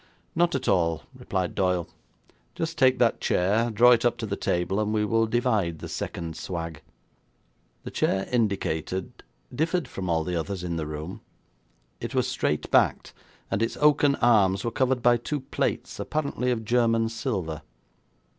[0.33, 1.87] 'Not at all,' replied Doyle.
[2.55, 5.87] 'Just take that chair, draw it up to the table and we will divide the
[5.87, 6.81] second swag.'
[7.83, 9.21] The chair indicated
[9.53, 11.21] differed from all others in the room.
[11.99, 13.13] It was straight backed,
[13.51, 17.61] and its oaken arms were covered by two plates, apparently of German silver.